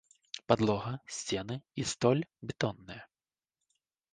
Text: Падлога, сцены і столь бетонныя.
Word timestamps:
Падлога, 0.51 0.93
сцены 1.17 1.57
і 1.83 1.87
столь 1.91 2.23
бетонныя. 2.53 3.01